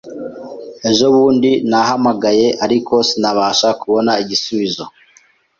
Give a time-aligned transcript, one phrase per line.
[0.89, 4.83] Ejo bundi nahamagaye, ariko sinabasha kubona igisubizo.